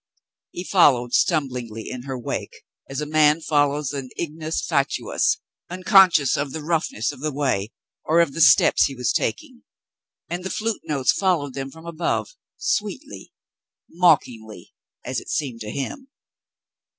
[0.49, 5.37] He followed stumblingly in her wake, as a man follows an ignis fatuus,
[5.69, 7.71] unconscious of the roughness of the way
[8.03, 9.61] or of the steps he was taking—
[10.27, 12.31] and the flute notes followed them from above—
[12.77, 13.31] sweetly—
[13.91, 14.73] mockingly,
[15.05, 16.07] as it seemed to him.